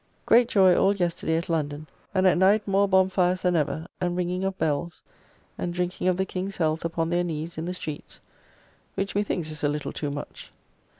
[0.25, 4.43] Great joy all yesterday at London, and at night more bonfires than ever, and ringing
[4.43, 5.03] of bells,
[5.59, 8.19] and drinking of the King's health upon their knees in the streets,
[8.95, 10.51] which methinks is a little too much.